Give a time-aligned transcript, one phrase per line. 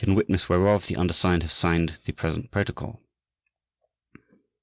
[0.03, 3.03] IN WITNESS WHEREOF the Undersigned have signed the present Protocol.